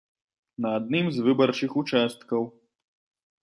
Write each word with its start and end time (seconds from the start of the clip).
На 0.65 0.71
адным 0.79 1.11
з 1.19 1.27
выбарчых 1.29 1.71
участкаў. 1.85 2.51